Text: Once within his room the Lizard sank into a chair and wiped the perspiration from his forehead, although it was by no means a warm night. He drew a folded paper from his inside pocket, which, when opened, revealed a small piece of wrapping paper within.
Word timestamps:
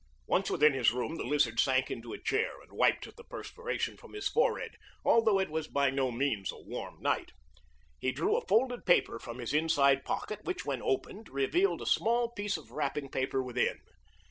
Once 0.25 0.49
within 0.49 0.73
his 0.73 0.91
room 0.91 1.17
the 1.17 1.23
Lizard 1.23 1.59
sank 1.59 1.91
into 1.91 2.11
a 2.11 2.17
chair 2.17 2.59
and 2.63 2.71
wiped 2.71 3.15
the 3.15 3.23
perspiration 3.23 3.95
from 3.97 4.13
his 4.13 4.27
forehead, 4.27 4.75
although 5.05 5.37
it 5.37 5.51
was 5.51 5.67
by 5.67 5.91
no 5.91 6.09
means 6.09 6.51
a 6.51 6.57
warm 6.57 6.99
night. 6.99 7.33
He 7.99 8.11
drew 8.11 8.35
a 8.35 8.41
folded 8.43 8.87
paper 8.87 9.19
from 9.19 9.37
his 9.37 9.53
inside 9.53 10.03
pocket, 10.03 10.43
which, 10.43 10.65
when 10.65 10.81
opened, 10.81 11.29
revealed 11.29 11.83
a 11.83 11.85
small 11.85 12.31
piece 12.31 12.57
of 12.57 12.71
wrapping 12.71 13.09
paper 13.09 13.43
within. 13.43 13.77